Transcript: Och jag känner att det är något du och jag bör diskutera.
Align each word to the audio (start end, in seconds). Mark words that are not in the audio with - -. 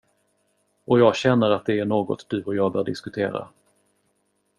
Och 0.85 0.99
jag 0.99 1.15
känner 1.15 1.49
att 1.51 1.65
det 1.65 1.79
är 1.79 1.85
något 1.85 2.25
du 2.29 2.43
och 2.43 2.55
jag 2.55 2.71
bör 2.71 2.83
diskutera. 2.83 3.47